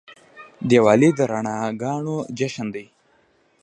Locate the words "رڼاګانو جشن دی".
1.31-2.85